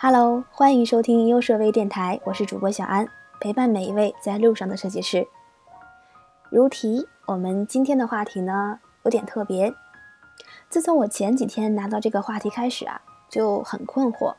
[0.00, 3.06] Hello，欢迎收听优设微电台，我是主播小安，
[3.38, 5.26] 陪伴每一位在路上的设计师。
[6.50, 9.74] 如题，我们今天的话题呢有点特别。
[10.68, 14.34] 自从我前几天拿到这个话题开始啊，就很困惑。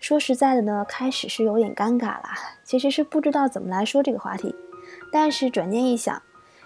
[0.00, 2.28] 说实在的呢，开始是有点尴尬了，
[2.62, 4.54] 其实是不知道怎么来说这个话题。
[5.10, 6.22] 但是转念一想，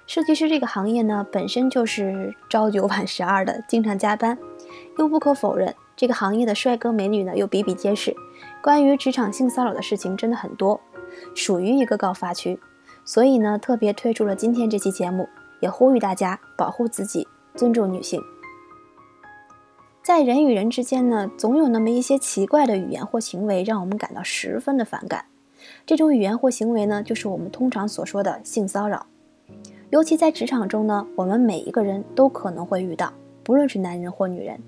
[0.09, 4.38] 设计师这个行业呢，本身就是朝九晚十二的，经常加班，
[4.96, 5.74] 又不可否认。
[5.95, 8.16] 这个行业的帅哥美女呢又比比皆是，
[8.62, 10.80] 关于职场性骚扰的事情真的很多，
[11.34, 12.59] 属于一个高发区，
[13.05, 15.28] 所以呢特别推出了今天这期节目，
[15.60, 18.19] 也呼吁大家保护自己，尊重女性。
[20.02, 25.27] 在人与人之间呢，总有那么一些奇怪的语言或行为让我们感到十分的反感，
[25.84, 29.05] 这种语言或行为呢，就是我们通常所说的性骚扰。
[29.91, 33.10] 尤其在职场中呢，我们每一个人都可能会遇到，
[33.42, 34.61] 不论是男人或女人。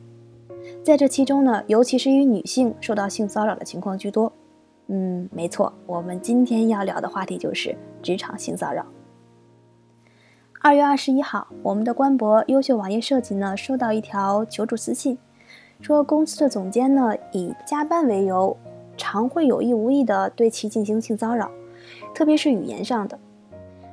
[0.83, 4.33] 在这其中呢，尤其是与女性受到性骚扰的情况居多。
[4.87, 8.87] 嗯，没错，我们今天要聊的话题就是职场性骚扰。
[10.63, 15.19] 二月二十一号，我们的官博优秀网页设计呢收到一条求助私信，
[15.83, 18.57] 说公司的总监呢以加班为由，
[18.97, 21.51] 常会有意无意的对其进行性骚扰，
[22.15, 23.19] 特别是语言上的。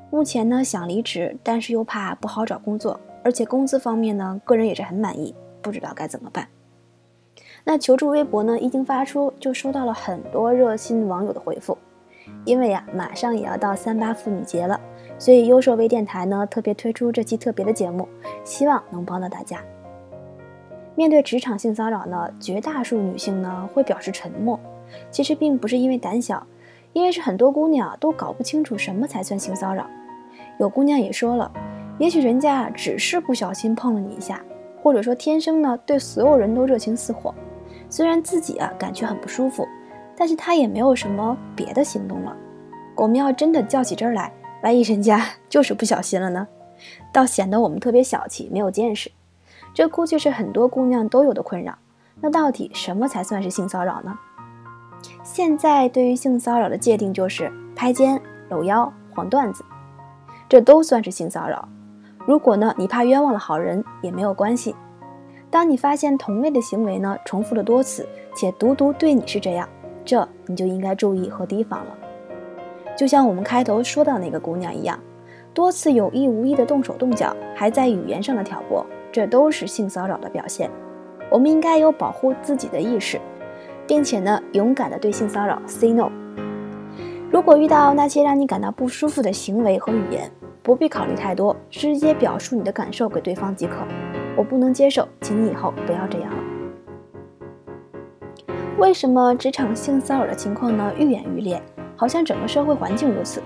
[0.09, 6.47] 目前呢想离职，但是又怕不好找工作，而且工资方面呢，个人也是很满意，不知道该怎么办。
[7.65, 11.77] 那求助微博呢一经发出，就收到了很多热心网友的回复。
[12.45, 14.79] 因为呀，马上也要到三八妇女节了，
[15.19, 18.07] 所以优设微电台呢特别推出这期特别的节目，
[18.43, 19.61] 希望能帮到大家。
[20.95, 24.59] 面对职场性骚扰呢，绝大数女性呢会表示沉默。
[25.11, 26.45] 其实并不是因为胆小，
[26.97, 29.85] 因为是很多姑娘都搞不清楚什么才算性骚扰。
[30.57, 31.51] 有姑娘也说了，
[31.99, 34.41] 也许人家只是不小心碰了你一下，
[34.81, 37.31] 或者说天生呢对所有人都热情似火。
[37.87, 39.67] 虽然自己啊感觉很不舒服，
[40.15, 42.35] 但是他也没有什么别的行动了。
[42.95, 44.33] 我们要真的较起真来，
[44.63, 46.47] 万一人家 就是不小心了呢？
[47.13, 49.11] 倒显得我们特别小气，没有见识。
[49.71, 51.77] 这估计是很多姑娘都有的困扰。
[52.21, 54.17] 那到底什么才算是性骚扰呢？
[55.23, 59.63] 现在对于性骚扰的界定就是拍肩、搂腰、黄段子，
[60.49, 61.67] 这都算是性骚扰。
[62.25, 64.75] 如果呢你怕冤枉了好人，也没有关系。
[65.49, 69.67] 当你发现同类的行为呢重复了多次，且独独对你是这样，
[70.03, 71.97] 这你就应该注意和提防了。
[72.97, 74.99] 就像我们开头说到那个姑娘一样，
[75.53, 80.69] 多次有意无意的动手动脚，还在语言上的挑拨，这都是性骚扰的表现。
[81.29, 83.19] 我们应该有保护自己的意识，
[83.87, 86.11] 并且呢勇敢的对性骚扰 say no。
[87.31, 90.29] 如果遇到那些让你感到不舒服的行为和语言，
[90.61, 93.75] 不必考虑太多，直接表述你的感受给对方即可。
[94.35, 96.37] 我不能接受，请你以后不要这样了。
[98.77, 101.61] 为什么职场性骚扰的情况呢愈演愈烈？
[101.95, 103.41] 好像整个社会环境如此。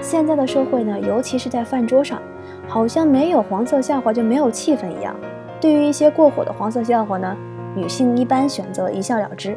[0.00, 2.20] 现在的社会呢，尤其是在饭桌上，
[2.66, 5.14] 好像没有黄色笑话就没有气氛一样。
[5.60, 7.36] 对于一些过火的黄色笑话呢，
[7.76, 9.56] 女性一般选择一笑了之，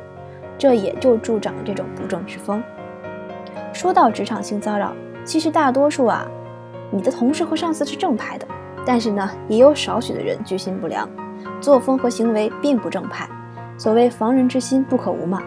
[0.57, 2.61] 这也就助长了这种不正之风。
[3.73, 4.93] 说到职场性骚扰，
[5.23, 6.27] 其实大多数啊，
[6.91, 8.45] 你的同事和上司是正派的。
[8.85, 11.07] 但是呢，也有少许的人居心不良，
[11.61, 13.29] 作风和行为并不正派。
[13.77, 15.41] 所谓防人之心不可无嘛。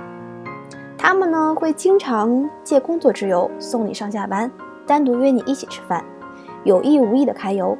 [0.97, 4.50] 他们呢会经常借工作之由送你上下班，
[4.87, 6.05] 单独约你一起吃饭，
[6.65, 7.77] 有意无意的揩油。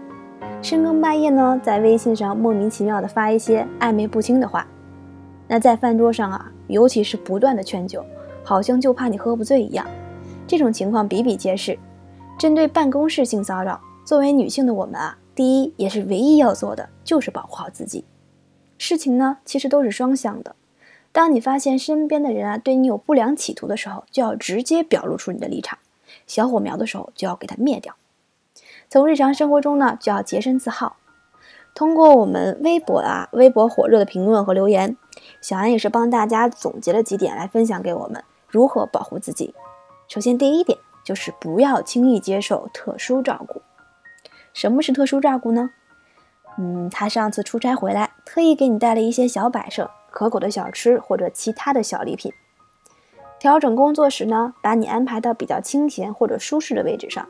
[0.61, 4.67] 深更半夜呢，在微信上莫名其妙的发一些暧昧不清的话。
[5.53, 8.03] 那在饭桌上啊，尤其是不断的劝酒，
[8.43, 9.87] 好像就怕你喝不醉一样。
[10.47, 11.79] 这种情况比比皆是。
[12.39, 15.19] 针对办公室性骚扰，作为女性的我们啊。
[15.35, 18.07] 第一也是唯一要做的，就是保护好自己。
[18.79, 20.57] 事情呢，其实都是双向的。
[21.13, 25.79] 当你发现身边的人啊对你有不良企图的时候，就要直接表露出你的立场。
[26.27, 27.95] 小火苗的时候，就要给它灭掉。
[28.89, 30.97] 从日常生活中呢，就要洁身自好。
[31.75, 34.97] 通过我们微博啊，微博火热的评论和留言，
[35.41, 39.55] 小安也是帮大家总结了几点来分享给我们如何保护自己。
[40.07, 43.63] 首先，第一点就是不要轻易接受特殊照顾。
[44.53, 45.71] 什么是特殊照顾呢？
[46.59, 52.31] 嗯，他上次出差回来，特意给你带了一些小摆设、可口的小吃或者其他的小礼品。
[53.39, 57.27] 调整工作时呢，把你安排到比较清闲或者舒适的位置上。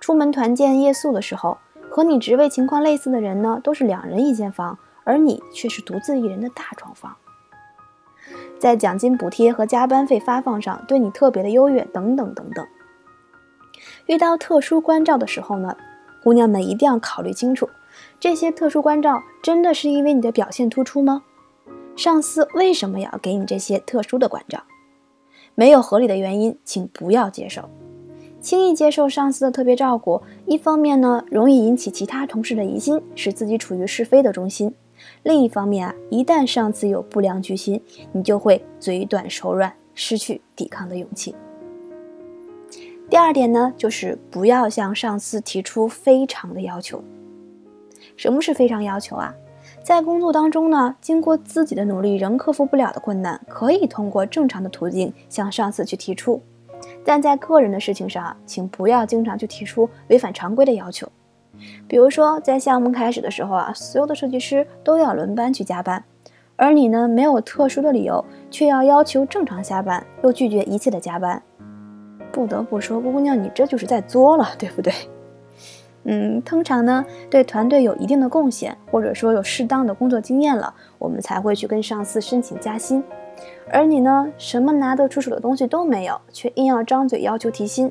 [0.00, 1.58] 出门团建夜宿的时候，
[1.98, 7.16] 和你职位情况类似的人呢，都是两人一间房，而你却是独自一人的大床房。
[8.56, 12.64] 在奖金补贴和加班费发放上，对你特别的优越，等等等等。
[14.06, 15.76] 遇到特殊关照的时候呢？
[16.22, 17.68] 姑娘们一定要考虑清楚，
[18.20, 21.24] 这些特殊关照真的是因为你的表现突出吗？
[21.96, 24.62] 上司为什么要给你这些特殊的关照？
[25.56, 27.68] 没有合理的原因，请不要接受。
[28.40, 34.70] 轻易接受上司的特别照顾，一方面呢，容易引起其他同事的疑心，使自己处于是非的中心；
[35.22, 41.36] 另一方面啊，一旦上司有不良居心，你就会嘴短手软，失去抵抗的勇气。
[43.10, 47.04] 第二点呢，就是不要向上司提出非常的要求。
[48.16, 49.34] 什么是非常要求啊？
[49.82, 56.40] 在工作当中呢，经过自己的努力仍克服不了的困难，可以通过正常的途径向上司去提出；
[57.08, 61.08] 但在个人的事情上，请不要经常去提出违反常规的要求。
[61.86, 66.04] 比如说，在项目开始的时候啊，所有的设计师都要轮班去加班，
[66.56, 71.42] 而你呢，没有特殊的理由，却要要求正常下班，又拒绝一切的加班。
[72.30, 74.92] 不得不说，姑娘，你这就是在作了，对不对？
[76.04, 83.02] 嗯，通常呢，对团队有一定的贡献，或者说有适当的工作经验了，我们才会去跟上司申请加薪。
[83.70, 87.90] 而你呢，什么拿得出手的东西都没有，却硬要张嘴要求提薪，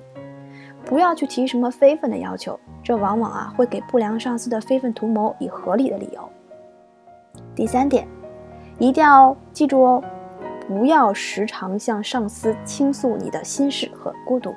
[0.86, 6.30] 不要去提什么非分的要求，这往往啊会给不良上司的非分图谋以合理的理由。
[7.56, 8.08] 第三点，
[8.78, 10.04] 一定要记住哦，
[10.68, 14.54] 不要时常向上司倾诉你的心事和孤独。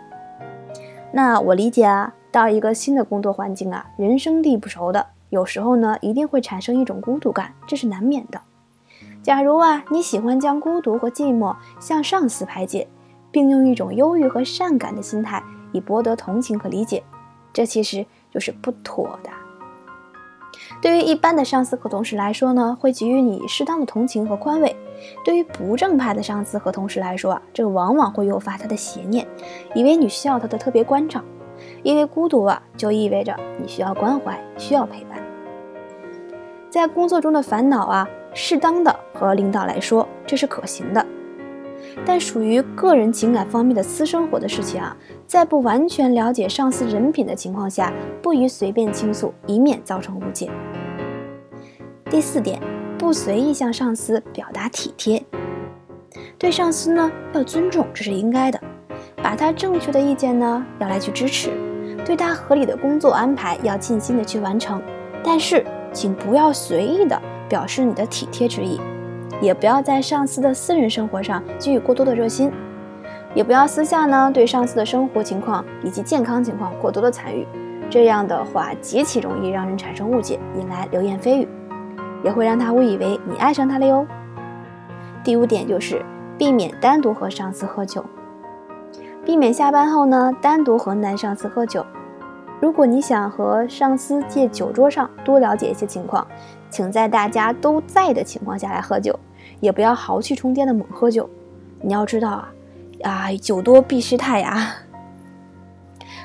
[1.13, 2.15] 那我理解啊。
[2.33, 8.41] 到一个新的工作环境啊，人生地不熟的，有时候呢，一定会产生一种孤独感，这是难免的。
[9.23, 12.89] 假如啊，你喜欢将孤独和寂寞向上司排解，
[13.31, 17.03] 并用一种忧郁和善感的心态以博得同情和理解，
[17.53, 19.31] 这其实就是不妥的。
[20.81, 24.75] 对于一般的上司和同事来说呢，会给予你适当的同情和宽慰；
[25.23, 29.27] 对于不正派的上司和同事来说啊，这往往会诱发他的邪念，
[29.75, 31.23] 以为你需要他的特别关照。
[31.83, 35.23] 因为孤独啊，就意味着你需要关怀，需要陪伴。
[36.71, 41.05] 在工作中的烦恼啊，适当的和领导来说，这是可行的。
[42.05, 44.97] 但属于个人情感方面的私生活的事情啊，
[45.27, 47.93] 在不完全了解上司人品的情况下，
[48.23, 50.49] 不宜随便倾诉，以免造成误解。
[52.09, 52.61] 第四点，
[52.99, 55.23] 不随意向上司表达体贴。
[56.39, 58.61] 对上司呢，要尊重，这是应该的。
[59.23, 61.51] 把他正确的意见呢，要来去支持。
[62.05, 64.81] 对他合理的工作安排要尽心的去完成，
[65.23, 68.81] 但是请不要随意的表示你的体贴之意，
[69.43, 72.51] 也不要在上司的私人生活上给予过多的热心，
[73.35, 77.45] 也不要私下呢对上司的生活情况以及健康情况过多的参与，
[77.91, 81.49] 这样的话极其容易让人产生误解，引来流言蜚语，
[82.23, 84.07] 也会让他误以为你爱上他了哟。
[85.25, 86.01] 第五点就是
[86.39, 88.05] 避免单独和上司喝酒。
[89.23, 91.85] 避免下班后呢单独和男上司喝酒。
[92.61, 96.27] 如果你想和上司借酒桌上多了解一些情况，
[96.69, 99.19] 请在大家都在的情况下来喝酒，
[99.61, 101.29] 也不要豪气冲天的猛喝酒。
[101.81, 102.53] 你要知道啊，
[103.03, 104.75] 啊酒多必失态呀。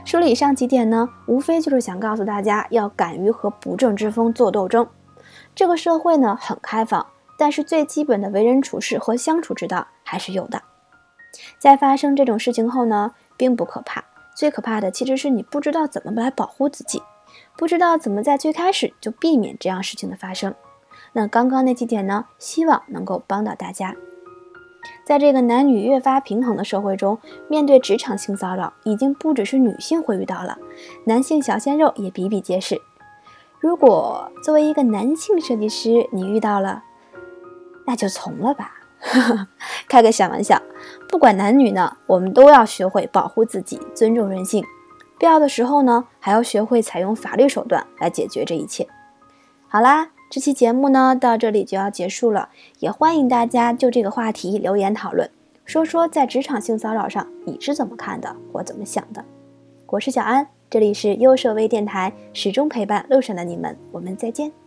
[0.03, 4.85] 说了以上几点呢，无非就是想告诉大家要敢于和不正之风做斗争。
[5.55, 7.07] 这个社会呢很开放，
[7.39, 10.61] 但是最基本的为人处事和相处之道还是有的。
[11.57, 14.03] 在发生这种事情后呢，并不可怕，
[14.35, 17.01] 最可怕的其实是你不知道怎么来保护自己，
[17.57, 20.53] 不知道怎么在最开始就避免这样事情的发生。
[21.13, 23.95] 那刚刚那几点呢，希望能够帮到大家。
[25.03, 30.59] 在这个男女越发平衡的社会中，面对职场性骚扰，已经不只是女性会遇到了，
[31.05, 32.79] 男性小鲜肉也比比皆是。
[33.59, 36.83] 如果作为一个男性设计师，你遇到了，
[37.87, 38.74] 那就从了吧。
[39.87, 40.61] 开个小玩笑，
[41.07, 44.63] 不管男女呢，我们都要学会保护自己，尊重人性。
[45.17, 48.87] 必要的时候呢，还要学会采用法律手段来解决这一切。
[49.67, 52.49] 好啦，这期节目呢到这里就要结束了，
[52.79, 55.29] 也欢迎大家就这个话题留言讨论，
[55.63, 59.23] 说说在职场性骚扰上你是怎么看的或怎么想的。
[59.87, 64.64] 我是小安，这里是优设微电台，始终陪伴路上的你们，我们再见。